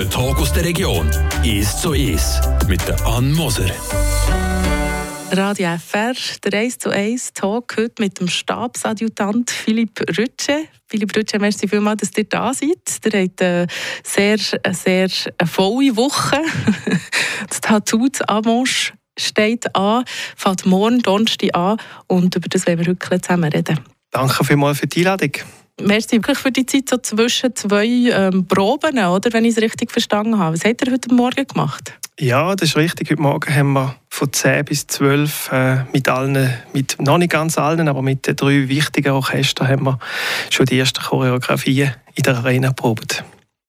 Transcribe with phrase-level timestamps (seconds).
[0.00, 1.10] Der Talk aus der Region.
[1.44, 2.40] Ist so ist.
[2.66, 3.70] Mit der Ann Moser.
[5.30, 10.64] Radio FR, der 1 zu 1 Talk heute mit dem Stabsadjutant Philipp Rütsche.
[10.86, 12.78] Philipp Rütsche, merci vielmals, dass ihr da seid.
[13.12, 13.66] Ihr habt eine
[14.02, 16.40] sehr, sehr eine volle Woche.
[17.50, 20.04] Das Tattoo zu Amanche steht an,
[20.34, 21.76] fängt morgen Donnerstag an
[22.06, 23.80] und über das wollen wir heute zusammen reden.
[24.12, 25.32] Danke vielmals für die Einladung.
[25.82, 29.90] Merci wirklich für die Zeit so zwischen zwei ähm, Proben, oder, wenn ich es richtig
[29.90, 30.54] verstanden habe.
[30.54, 31.94] Was habt ihr heute Morgen gemacht?
[32.18, 33.10] Ja, das ist richtig.
[33.10, 37.56] Heute Morgen haben wir von 10 bis 12 äh, mit allen, mit noch nicht ganz
[37.56, 39.98] allen, aber mit den drei wichtigen Orchestern haben wir
[40.50, 43.24] schon die ersten Choreografien in der Arena probiert.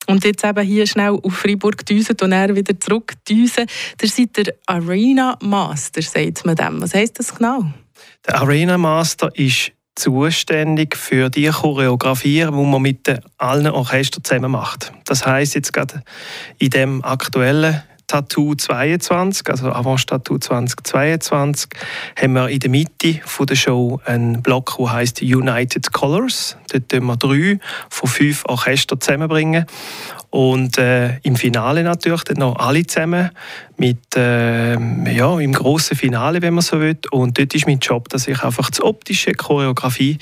[0.07, 3.65] Und jetzt eben hier schnell auf Freiburg düsen und dann wieder zurück düsen.
[4.01, 6.81] Ihr seid der Arena Master, sagt man dem.
[6.81, 7.63] Was heisst das genau?
[8.27, 14.91] Der Arena Master ist zuständig für die Choreografie, die man mit allen Orchestern zusammen macht.
[15.05, 16.03] Das heißt jetzt gerade
[16.57, 21.69] in dem aktuellen Tattoo 22, also Avance Tattoo 2022,
[22.21, 26.57] haben wir in der Mitte der Show einen Block, der heißt United Colors.
[26.69, 27.57] Dort wir drei
[27.89, 29.65] von fünf Orchestern zusammenbringen.
[30.29, 33.29] Und äh, im Finale natürlich dann noch alle zusammen
[33.77, 34.73] mit äh,
[35.13, 36.97] ja, im grossen Finale, wenn man so will.
[37.11, 40.17] Und dort ist mein Job, dass ich einfach die optische Choreografie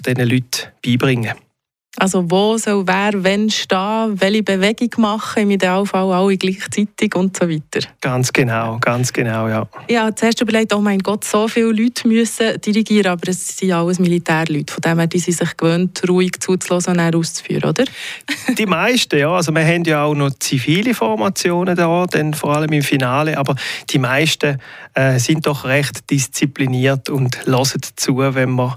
[0.00, 1.49] diesen Leuten beibringen darf.
[1.96, 7.48] Also wo soll wer wenn stehen, welche Bewegung machen, im Idealfall alle gleichzeitig und so
[7.48, 7.86] weiter.
[8.00, 9.66] Ganz genau, ganz genau, ja.
[9.88, 13.98] Ja, zuerst überlegt, oh mein Gott, so viele Leute müssen dirigieren, aber es sind alles
[13.98, 17.84] Militärleute, von dem her, die sind sich gewöhnt, ruhig zuzulassen und auszuführen, oder?
[18.56, 19.32] die meisten, ja.
[19.32, 23.56] Also wir haben ja auch noch zivile Formationen da, dann vor allem im Finale, aber
[23.90, 24.58] die meisten
[24.94, 28.74] äh, sind doch recht diszipliniert und hören zu, wenn man,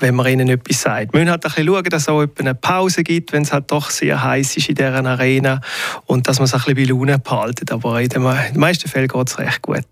[0.00, 1.12] wenn man ihnen etwas sagt.
[1.12, 3.90] Wir müssen halt ein bisschen schauen, dass auch eine Pause gibt, wenn es halt doch
[3.90, 5.60] sehr heiß ist in dieser Arena
[6.06, 7.70] und dass man sich ein bisschen bei Laune behalten.
[7.70, 8.22] Aber in den
[8.54, 9.86] meisten Fällen geht es recht gut.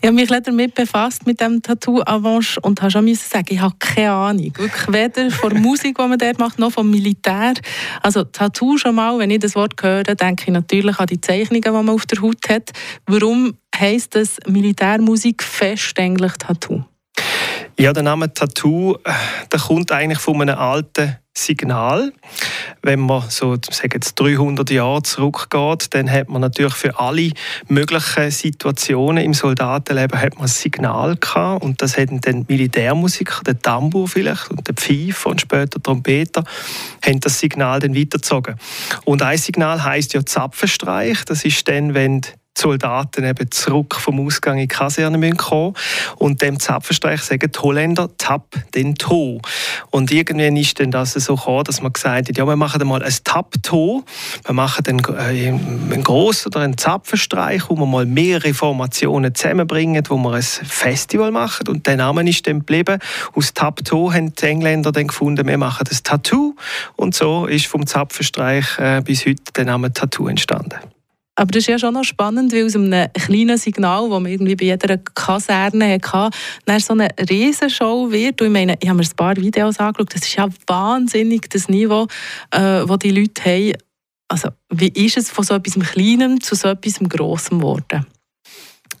[0.00, 3.74] Ich habe mich damit befasst mit dem Tattoo Avanche und habe schon sagen, ich habe
[3.78, 4.52] keine Ahnung.
[4.56, 7.54] Wirklich weder von der Musik, die man dort macht, noch vom Militär.
[8.02, 11.62] Also Tattoo schon mal, wenn ich das Wort höre, denke ich natürlich an die Zeichnungen,
[11.62, 12.70] die man auf der Haut hat.
[13.06, 16.84] Warum heisst das Militärmusik fest eigentlich Tattoo?
[17.78, 19.12] Ja, der Name Tattoo, äh,
[19.52, 22.12] der kommt eigentlich von einem alten Signal.
[22.82, 27.32] Wenn man so sagen jetzt 300 Jahre zurückgeht, dann hat man natürlich für alle
[27.68, 33.58] möglichen Situationen im Soldatenleben hat man ein Signal gehabt und das hatten dann Militärmusiker, der
[33.58, 36.44] Tambour vielleicht und der Pfeifer und später Trompeter,
[37.04, 38.56] haben das Signal dann weitergezogen.
[39.04, 41.24] Und ein Signal heißt ja Zapfenstreich.
[41.26, 42.22] Das ist dann, wenn
[42.56, 45.74] die Soldaten eben zurück vom Ausgang in die Kaserne müssen kommen
[46.16, 49.40] und dem Zapfenstreich sagen die Holländer «Tapp den To».
[49.90, 53.02] Und irgendwann ist dann das so gekommen, dass man gesagt hat, ja, wir machen mal
[53.02, 54.04] ein Tapp-To,
[54.44, 60.04] wir machen dann äh, einen grossen oder einen Zapfenstreich, wo wir mal mehrere Formationen zusammenbringen,
[60.08, 62.98] wo wir ein Festival machen und der Name ist dann geblieben.
[63.34, 66.54] Aus Tapp-To haben die Engländer dann gefunden, wir machen das Tattoo
[66.96, 70.95] und so ist vom Zapfenstreich äh, bis heute der Name Tattoo entstanden.
[71.36, 74.56] Aber das ist ja schon noch spannend, weil aus einem kleinen Signal, das man irgendwie
[74.56, 78.40] bei jeder Kaserne hatte, dann so eine Riesenshow wird.
[78.40, 81.68] Und ich meine, ich habe mir ein paar Videos angeschaut, das ist ja wahnsinnig, das
[81.68, 82.04] Niveau,
[82.52, 83.72] äh, das die Leute haben.
[84.28, 88.06] Also, wie ist es von so etwas Kleinem zu so etwas Grossem geworden?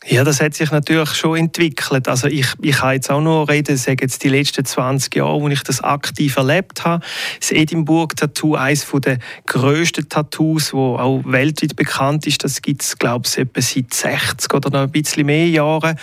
[0.08, 2.06] Ja, das hat sich natürlich schon entwickelt.
[2.06, 5.48] Also ich, ich kann jetzt auch noch reden, sage jetzt die letzten 20 Jahre, wo
[5.48, 7.04] ich das aktiv erlebt habe.
[7.40, 13.26] Das Edinburgh-Tattoo, eines der grössten Tattoos, wo auch weltweit bekannt ist, das gibt es, glaube
[13.26, 15.98] ich, etwa seit 60 oder noch ein bisschen mehr Jahren.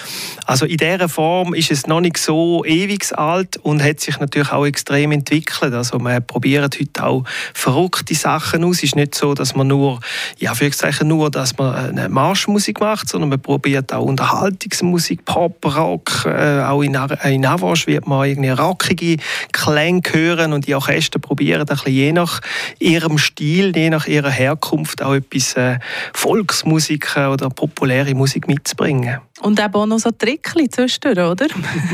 [0.46, 4.52] Also in dieser Form ist es noch nicht so ewig alt und hat sich natürlich
[4.52, 5.74] auch extrem entwickelt.
[5.74, 8.78] Also man probiert heute auch verrückte Sachen aus.
[8.78, 10.02] Es ist nicht so, dass man nur,
[10.40, 10.70] ja, für
[11.06, 16.26] nur, dass man eine Marschmusik macht, sondern man probiert auch Unterhaltungsmusik, Pop, Rock.
[16.26, 19.18] Äh, auch in, in Avasch wird man irgendwie rockige
[19.52, 22.42] Klänge hören und die Orchester probieren ein bisschen je nach
[22.80, 25.80] ihrem Stil, je nach ihrer Herkunft auch etwas äh,
[26.14, 29.20] Volksmusik oder populäre Musik mitzubringen.
[29.44, 31.48] Und eben auch noch so Trickchen zwischendurch, oder?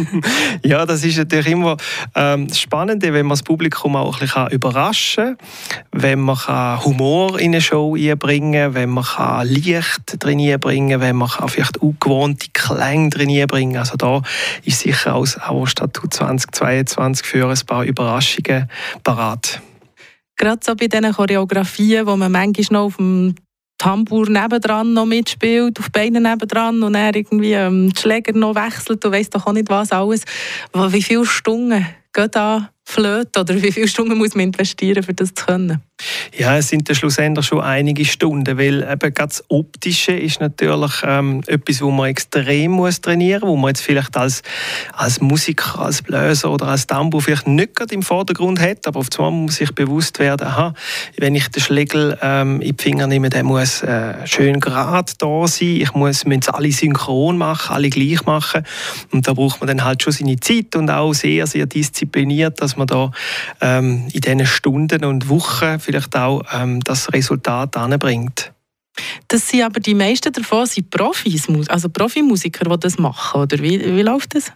[0.64, 1.78] ja, das ist natürlich immer
[2.16, 5.38] ähm, das Spannende, wenn man das Publikum auch ein bisschen überraschen kann,
[5.92, 6.38] wenn man
[6.86, 11.78] Humor in eine Show einbringen kann, wenn man Licht drin bringen kann, wenn man vielleicht
[11.78, 13.80] ungewohnte Klänge drin bringen kann.
[13.80, 14.22] Also da
[14.64, 18.70] ist sicher auch das Statut 2022 für ein paar Überraschungen
[19.04, 19.60] parat.
[20.38, 23.36] Gerade so bei diesen Choreografien, wo man manchmal noch auf dem
[23.80, 29.04] Tambour nebendran noch mitspielt, auf Beinen nebendran und er irgendwie ähm, die Schläger noch wechselt
[29.04, 30.24] und weiss doch auch nicht was alles.
[30.74, 35.34] Wie viele Stunden gehen da flöten oder wie viele Stunden muss man investieren, für das
[35.34, 35.82] zu können?
[36.38, 41.82] Ja, es sind schlussendlich schon einige Stunden, weil eben das Optische ist natürlich ähm, etwas,
[41.82, 44.42] wo man extrem muss trainieren muss, wo man jetzt vielleicht als,
[44.94, 49.08] als Musiker, als Bläser oder als Tambour vielleicht nicht gerade im Vordergrund hat, aber auf
[49.18, 50.74] einmal muss sich bewusst werden, aha,
[51.18, 55.48] wenn ich den Schlägel ähm, in die Finger nehme, der muss äh, schön gerade da
[55.48, 58.64] sein, ich muss, müssen alle synchron machen, alle gleich machen.
[59.12, 62.78] Und da braucht man dann halt schon seine Zeit und auch sehr, sehr diszipliniert, dass
[62.78, 63.12] man da
[63.62, 68.54] ähm, in diesen Stunden und Wochen vielleicht auch ähm, das Resultat anbringt.
[69.28, 73.80] Das sind aber die meisten davon sind Profis, also Profimusiker, die das machen, oder wie,
[73.80, 74.52] wie läuft das?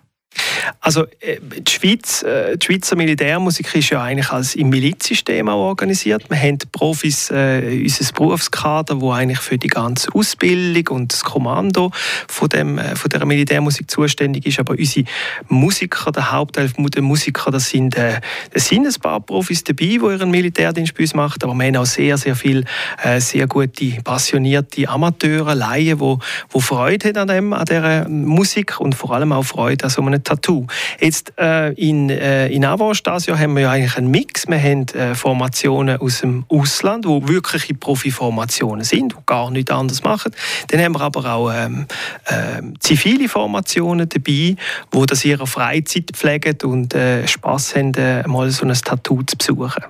[0.79, 5.67] Also äh, die, Schweiz, äh, die Schweizer Militärmusik ist ja eigentlich als im Milizsystem auch
[5.67, 6.29] organisiert.
[6.29, 11.91] Wir haben Profis, äh, unser Berufskader, wo eigentlich für die ganze Ausbildung und das Kommando
[12.27, 14.59] von, dem, äh, von der Militärmusik zuständig ist.
[14.59, 15.05] Aber unsere
[15.49, 18.21] Musiker, der Hauptteil der Musiker, das sind, äh,
[18.53, 21.39] das sind ein paar Profis dabei, die ihren Militärdienst bei uns machen.
[21.43, 22.65] Aber wir haben auch sehr, sehr viele
[23.03, 26.17] äh, sehr gute, passionierte Amateure, Laien, die,
[26.53, 30.01] die Freude haben an, dem, an dieser Musik und vor allem auch Freude an so
[30.01, 30.52] einem Tattoo.
[30.99, 34.47] Jetzt äh, in, äh, in Avastasio haben wir ja eigentlich einen Mix.
[34.47, 40.03] Wir haben äh, Formationen aus dem Ausland, wo wirkliche Profiformationen sind, die gar nichts anderes
[40.03, 40.31] machen.
[40.69, 41.87] Dann haben wir aber auch ähm,
[42.25, 44.55] äh, zivile Formationen dabei,
[44.91, 49.37] wo das ihre Freizeit pflegen und äh, Spaß haben, äh, mal so ein Tattoo zu
[49.37, 49.83] besuchen.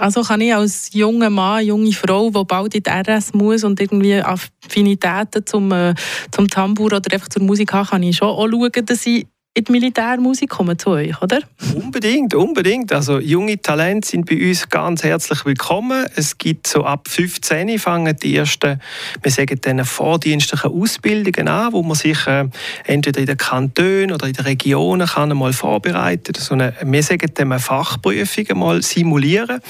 [0.00, 3.78] Also kann ich als junger Mann, junge Frau, die bald in die RS muss und
[3.80, 5.94] irgendwie Affinitäten zum, äh,
[6.30, 9.64] zum Tambour oder einfach zur Musik haben, kann ich schon auch schauen, dass ich in
[9.64, 11.40] die Militärmusik kommen zu euch, oder?
[11.74, 12.92] Unbedingt, unbedingt.
[12.92, 16.06] Also junge Talente sind bei uns ganz herzlich willkommen.
[16.14, 18.80] Es gibt so ab 15 fangen die ersten,
[19.20, 22.44] wir sagen dann vordienstlichen Ausbildungen an, wo man sich äh,
[22.84, 26.32] entweder in den Kantonen oder in den Regionen kann mal vorbereiten.
[26.38, 29.60] So wir sagen dann eine Fachprüfung mal simulieren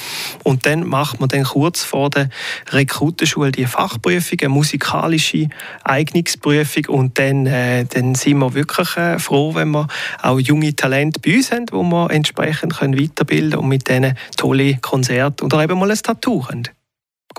[0.44, 2.28] und dann macht man dann kurz vor der
[2.70, 5.48] Rekrutenschule die Fachprüfung, eine musikalische
[5.84, 9.86] Eignungsprüfung und dann, äh, dann sind wir wirklich äh, froh, wenn wir
[10.22, 14.76] auch junge Talente bei uns haben, die wir entsprechend können weiterbilden und mit denen tolle
[14.76, 16.70] Konzerte oder eben mal ein Tattoo können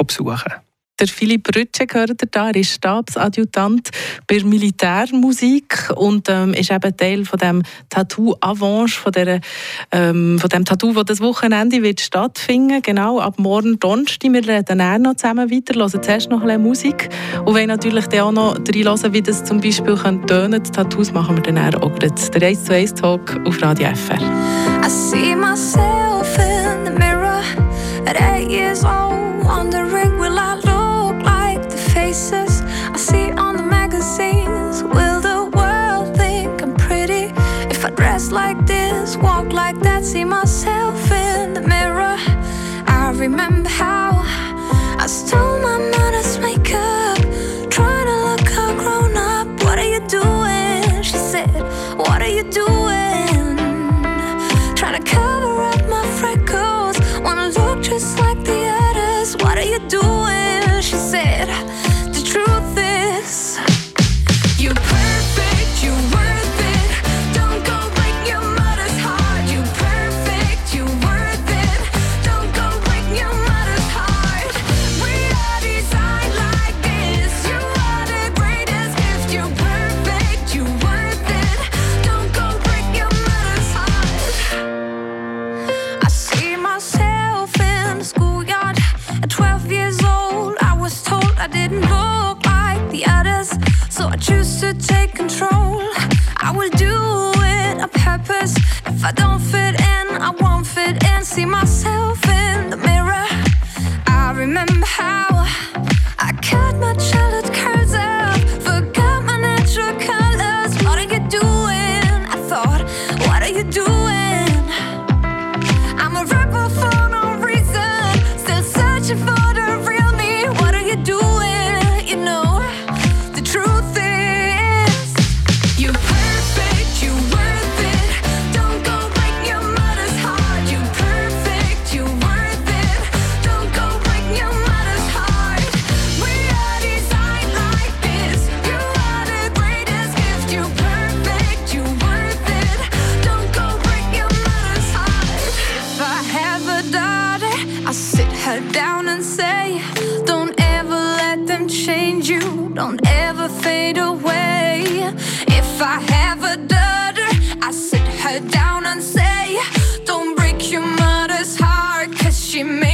[0.08, 0.54] besuchen
[1.02, 3.90] der Philipp Rütsche gehört da, er ist Stabsadjutant
[4.28, 9.42] bei Militärmusik und ähm, ist eben Teil von dem Tattoo Avanche, von, der,
[9.92, 12.82] ähm, von dem Tattoo, das das Wochenende wird stattfinden.
[12.82, 14.32] Genau, ab morgen Donnerstag.
[14.32, 17.10] Wir reden dann noch zusammen weiter, hören zuerst noch ein Musik
[17.46, 20.64] und wollen natürlich dann auch noch reinhören, wie das zum Beispiel tönen kann.
[20.64, 22.30] Tattoos machen wir dann auch gleich.
[22.32, 24.20] Der 1 zu 1 Talk auf Radio FR.
[24.84, 27.42] I see myself in the mirror
[28.06, 29.81] at eight years old, wondering
[40.12, 42.18] see myself in the mirror?
[42.86, 44.24] I remember how
[45.00, 46.31] I stole my mother's
[94.62, 95.61] to take control.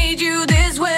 [0.07, 0.96] Made you this way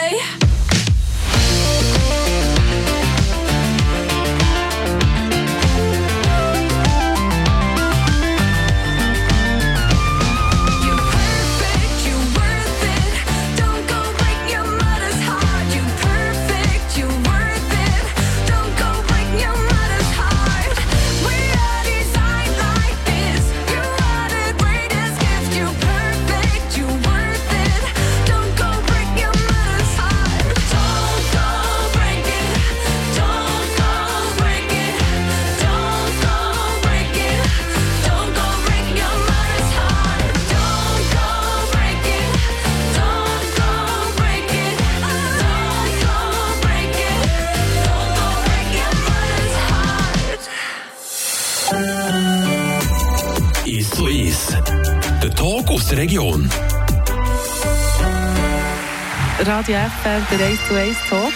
[59.49, 61.33] Radio FR, der 1 zu 1 Talk.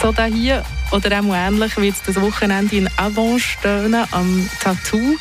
[0.00, 0.62] so da hier
[0.96, 5.16] oder auch ähnlich wird das Wochenende in Avange stehen, am Tattoo,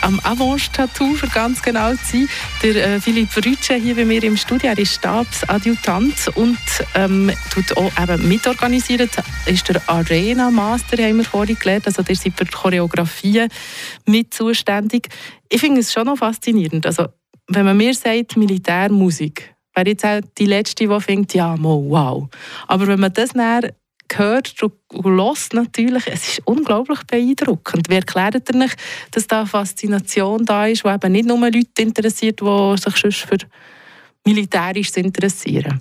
[0.00, 2.28] am Avange Tattoo, für ganz genau zu sein.
[2.62, 6.58] Der äh, Philipp Rütsche hier bei mir im Studio, er ist Stabsadjutant und
[6.94, 9.10] ähm, tut auch eben mitorganisiert,
[9.46, 13.48] ist der Arena Master, haben wir vorhin gelernt, also der ist für die Choreografie
[14.06, 15.08] mit zuständig.
[15.48, 17.06] Ich finde es schon noch faszinierend, also
[17.48, 22.28] wenn man mir sagt, Militärmusik, wäre jetzt auch die Letzte, die findet, ja, wow.
[22.66, 23.72] Aber wenn man das näher
[24.14, 27.88] hört und hört natürlich, es ist unglaublich beeindruckend.
[27.88, 28.76] Wie erklärt ihr nicht,
[29.10, 33.38] dass da Faszination da ist, die eben nicht nur Leute interessiert, die sich sonst für
[34.24, 35.80] militärisch interessieren?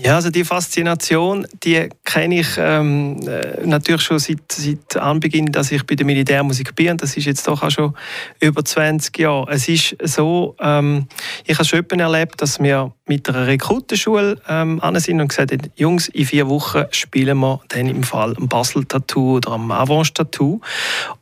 [0.00, 5.72] Ja, also die Faszination, die kenne ich ähm, äh, natürlich schon seit, seit Anbeginn, dass
[5.72, 6.90] ich bei der Militärmusik bin.
[6.90, 7.94] Und das ist jetzt doch auch schon
[8.38, 9.50] über 20 Jahre.
[9.50, 11.08] Es ist so, ähm,
[11.44, 16.08] ich habe schon erlebt, dass wir mit einer Rekrutenschule ähm, sind und gesagt haben, Jungs,
[16.08, 20.60] in vier Wochen spielen wir dann im Fall am Basel-Tattoo oder am Avance-Tattoo.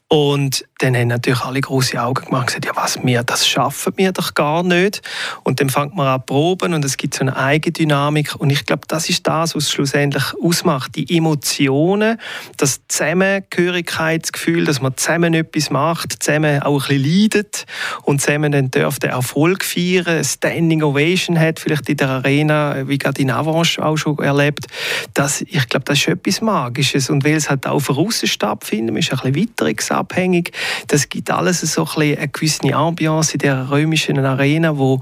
[0.08, 3.92] Und dann haben natürlich alle große Augen gemacht und gesagt, ja was, wir, das schaffen
[3.96, 5.02] wir doch gar nicht.
[5.42, 8.36] Und dann fängt man an proben und es gibt so eine Eigendynamik.
[8.36, 10.94] Und ich glaube, das ist das, was es schlussendlich ausmacht.
[10.94, 12.20] Die Emotionen,
[12.56, 17.66] das Zusammengehörigkeitsgefühl, dass man zusammen etwas macht, zusammen auch ein bisschen leidet
[18.02, 22.98] und zusammen dann darf den Erfolg feiern, Standing Ovation hat, vielleicht in der Arena, wie
[22.98, 24.66] gerade in Avanche auch schon erlebt.
[25.14, 27.10] Das, ich glaube, das ist etwas Magisches.
[27.10, 30.52] Und weil es halt auch von außen stattfindet, ist ein bisschen weiter abhängig.
[30.88, 35.00] Das gibt alles so ein eine gewisse Ambiance in der römischen Arena, wo,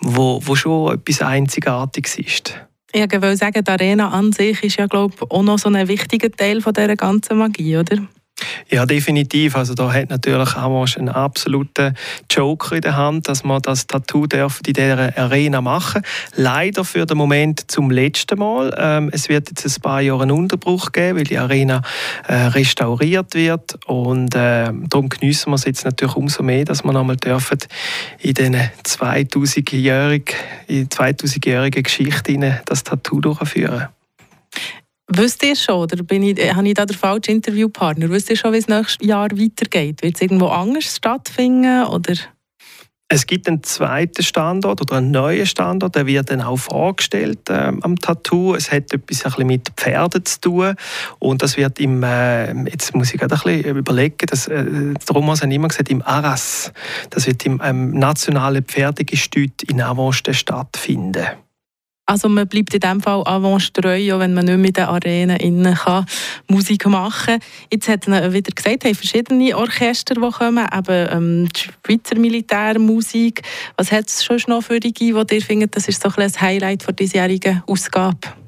[0.00, 2.54] wo, wo schon etwas Einzigartiges ist.
[2.92, 5.88] Ich wollte sagen, die Arena an sich ist ja glaube ich, auch noch so ein
[5.88, 7.98] wichtiger Teil von dieser ganzen Magie, oder?
[8.68, 9.56] Ja, definitiv.
[9.56, 11.94] Also da hat natürlich Amos einen absoluten
[12.30, 16.02] Joker in der Hand, dass man das Tattoo in dieser Arena machen
[16.34, 18.74] Leider für den Moment zum letzten Mal.
[18.76, 21.82] Ähm, es wird jetzt ein paar Jahre einen Unterbruch geben, weil die Arena
[22.26, 26.92] äh, restauriert wird und äh, darum geniessen wir es jetzt natürlich umso mehr, dass wir
[26.92, 27.58] nochmal dürfen
[28.18, 30.34] in diesen 2000-jährigen
[30.90, 33.88] 2000 Geschichte das Tattoo durchführen.
[35.08, 38.10] Wisst ihr schon, oder bin ich, äh, habe ich da den falschen Interviewpartner?
[38.10, 40.02] Wisst ihr schon, wie es nächstes Jahr weitergeht?
[40.02, 41.84] Wird es irgendwo anders stattfinden?
[41.84, 42.14] Oder?
[43.08, 47.80] Es gibt einen zweiten Standort oder einen neuen Standort, der wird dann auch vorgestellt ähm,
[47.84, 48.56] am Tattoo.
[48.56, 50.74] Es hat etwas ein bisschen mit Pferden zu tun
[51.20, 54.64] und das wird im, äh, jetzt muss ich gerade ein bisschen überlegen, das, äh,
[55.06, 56.72] darum haben immer gesagt, im Arras,
[57.10, 61.26] das wird im ähm, nationalen Pferdegestüt in Avonste stattfinden.
[62.06, 65.34] Also man bleibt in dem Fall avant treu, wenn man nicht mehr in der Arena
[65.36, 66.06] innen kann
[66.46, 67.40] Musik machen kann.
[67.72, 73.42] Jetzt hat er wieder gesagt, haben verschiedene Orchester, die kommen, eben ähm, die Schweizer Militärmusik.
[73.76, 76.40] Was hat es schon noch für die, die ihr findet, das ist so ein, ein
[76.40, 78.45] Highlight für diesjährige Ausgabe?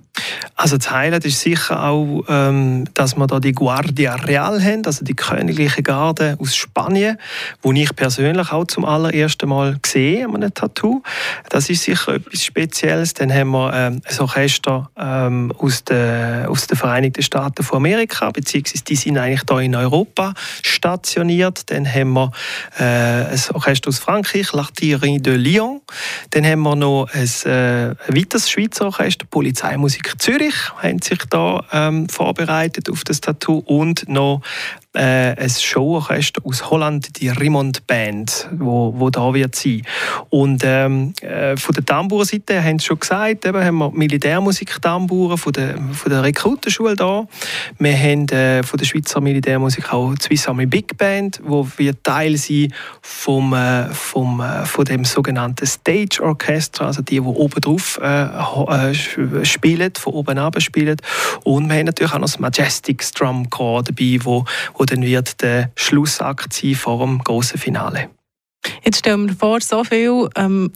[0.57, 5.05] Also das Highlight ist sicher auch, ähm, dass wir da die Guardia Real haben, also
[5.05, 7.17] die königliche Garde aus Spanien,
[7.63, 11.03] wo ich persönlich auch zum allerersten Mal gesehen an einem Tattoo.
[11.49, 13.15] Das ist sicher etwas Spezielles.
[13.15, 18.31] Dann haben wir ähm, ein Orchester ähm, aus, den, aus den Vereinigten Staaten von Amerika,
[18.31, 21.71] beziehungsweise die sind eigentlich da in Europa stationiert.
[21.71, 22.33] Dann haben wir
[22.79, 25.81] äh, ein Orchester aus Frankreich, L'Artillerie de Lyon.
[26.31, 32.09] Dann haben wir noch ein, äh, weiteres Schweizer Orchester, Polizeimusik Zürich haben sich da ähm,
[32.09, 34.43] vorbereitet auf das Tattoo und noch
[34.95, 39.83] äh, ein Showorchester aus Holland, die Rimond Band, wo, wo da wird sein.
[40.31, 45.39] Und ähm, äh, von der Tambourseite haben sie schon gesagt, eben, haben wir Militärmusik Tamburen
[45.39, 47.27] von der, von der Rekrutenschule da.
[47.79, 52.03] Wir haben äh, von der Schweizer Militärmusik auch die Swiss Army Big Band, wo wir
[52.03, 57.61] Teil sind vom, äh, vom, äh, von dem sogenannten Stage Orchestra, also die, die oben
[57.61, 60.97] drauf äh, äh, spielen, von oben ab spielen.
[61.45, 65.43] Und wir haben natürlich auch noch das Majestic Drum Corps dabei, wo, wo dann wird
[65.43, 68.11] der Schlussakt sein vor dem großen Finale.
[68.85, 70.73] Jetzt stellen wir vor, so viel ähm,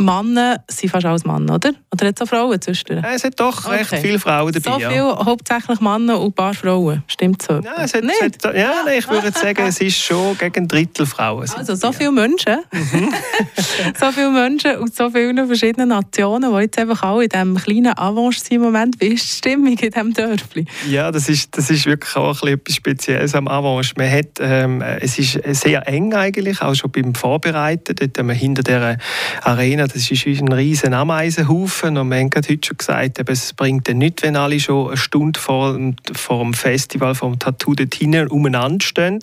[0.00, 1.72] Männer sind fast alles Männer, oder?
[1.92, 3.04] Oder hat es auch Frauen zwischendurch?
[3.12, 3.78] Es hat doch okay.
[3.78, 4.70] recht viele Frauen dabei.
[4.70, 4.90] So ja.
[4.90, 7.02] viel, hauptsächlich Männer und ein paar Frauen.
[7.08, 7.54] Stimmt so?
[7.54, 11.04] Ja, es hat, es hat, ja ich würde sagen, es ist schon gegen ein Drittel
[11.04, 11.50] Frauen.
[11.56, 12.58] Also so viele Menschen.
[12.70, 13.12] Mhm.
[13.98, 17.98] so viele Menschen aus so vielen verschiedenen Nationen, die jetzt einfach alle in diesem kleinen
[17.98, 19.00] Avanche sind im Moment.
[19.00, 20.64] Wie ist die Stimmung in diesem Dörfli?
[20.88, 23.94] Ja, das ist, das ist wirklich auch etwas Spezielles am Avanche.
[23.96, 27.96] Man hat, ähm, es ist sehr eng eigentlich, auch schon beim Vorbereiten.
[27.96, 28.98] Dort haben wir hinter der
[29.42, 33.98] Arena das ist ein riesen Ameisenhaufen und wir haben heute schon gesagt, es bringt dann
[33.98, 35.78] nichts, wenn alle schon eine Stunde vor,
[36.12, 39.20] vor dem Festival, vor dem Tattoo dort hinten umeinander stehen,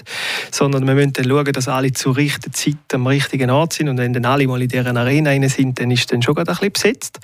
[0.51, 3.98] sondern wir müssen dann schauen, dass alle zur richtigen Zeit am richtigen Ort sind und
[3.98, 6.74] wenn dann alle mal in dieser Arena sind, dann ist dann schon gerade ein bisschen
[6.74, 7.19] besetzt.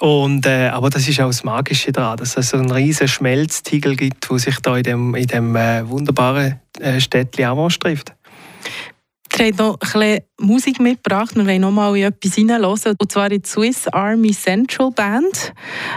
[0.00, 3.96] Und, äh, aber das ist auch das Magische daran, dass es so einen riesen Schmelztiegel
[3.96, 8.12] gibt, der sich da in dem, in dem äh, wunderbaren äh, Städtchen Amos trifft.
[9.38, 11.34] Ihr habt noch ein Musik mitgebracht.
[11.34, 12.94] Wir wollen noch mal in etwas hineinhören.
[12.98, 15.52] Und zwar in die Swiss Army Central Band.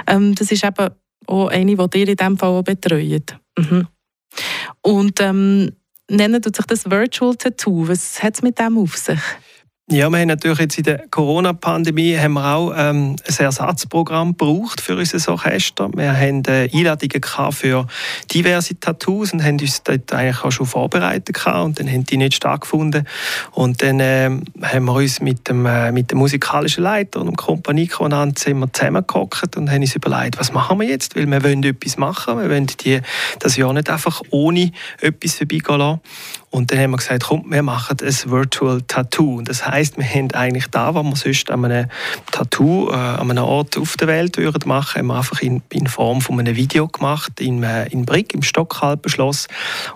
[0.08, 0.90] Ähm, das ist eben
[1.28, 3.38] auch eine, die ihr in diesem Fall auch betreut.
[3.58, 3.88] Mhm.
[4.82, 5.72] Und ähm,
[6.10, 7.88] nennen sich das Virtual Tattoo.
[7.88, 9.20] Was hat es mit dem auf sich?
[9.90, 15.32] Ja, wir haben natürlich jetzt in der Corona-Pandemie auch ähm, ein Ersatzprogramm gebraucht für unser
[15.32, 15.90] Orchester.
[15.96, 17.88] Wir haben äh, Einladungen für
[18.30, 22.18] diverse Tattoos und haben uns dort eigentlich auch schon vorbereitet gehabt und dann haben die
[22.18, 23.08] nicht stattgefunden.
[23.54, 24.30] Und dann äh,
[24.62, 29.72] haben wir uns mit dem, äh, mit dem musikalischen Leiter und dem Kompaniekommandant zusammengehockt und
[29.72, 31.16] haben uns überlegt, was machen wir jetzt?
[31.16, 33.00] Weil wir wollen etwas machen, wir wollen die,
[33.40, 36.02] das Jahr nicht einfach ohne etwas vorbeigehen lassen.
[36.50, 39.42] Und dann haben wir gesagt, komm, wir machen ein Virtual Tattoo.
[39.42, 41.90] Das heißt, wir haben eigentlich da, was wir sonst an einem
[42.32, 45.88] Tattoo äh, an einem Ort auf der Welt würden machen, haben wir einfach in, in
[45.88, 49.48] Form von einem Video gemacht in, äh, in Brick im Stockhalpenschloss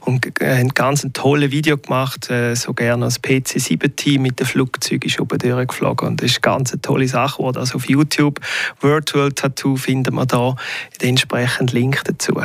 [0.01, 4.47] und äh, haben ganz ein tolles Video gemacht, äh, so gerne das PC-7-Team mit dem
[4.47, 7.59] Flugzeug ist oben durchgeflogen und das ist eine ganz tolle Sache geworden.
[7.59, 8.39] Also auf YouTube
[8.81, 10.55] Virtual Tattoo finden wir da
[11.01, 12.41] den entsprechenden Link dazu.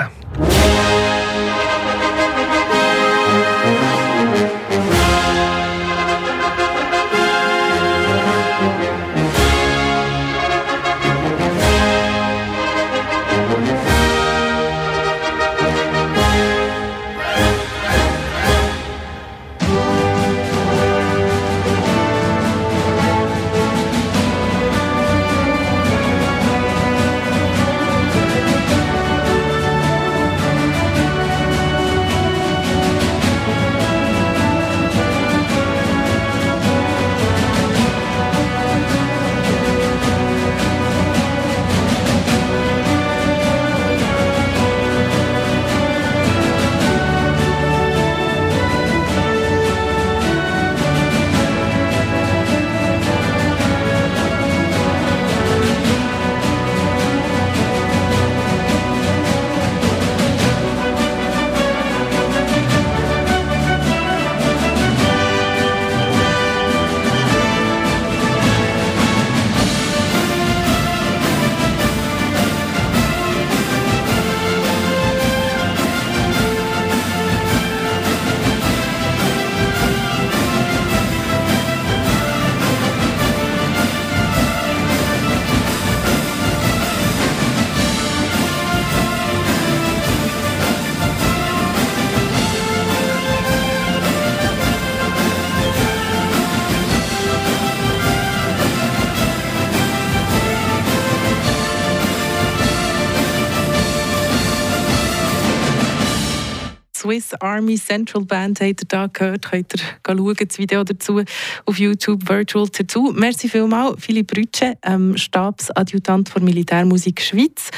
[107.06, 109.48] Swiss Army Central Band habt ihr da gehört.
[109.48, 111.22] Könnt ihr schauen, das Video dazu
[111.64, 113.12] auf YouTube Virtual Tattoo.
[113.12, 117.70] Merci vielmals, Philipp Rütsche, ähm, Stabsadjutant der Militärmusik Schweiz.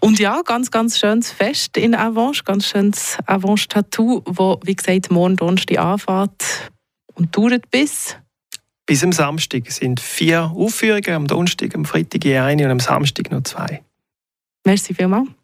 [0.00, 5.12] Und ja, ganz, ganz schönes Fest in Avanche, ganz schönes Avanche Tattoo, wo, wie gesagt,
[5.12, 6.72] morgen Donnerstag anfängt
[7.14, 8.16] und dauert bis
[8.84, 9.70] bis am Samstag.
[9.70, 13.82] Sind vier Aufführungen, am Donnerstag, am Freitag eine und am Samstag noch zwei.
[14.64, 15.35] Merci vielmals.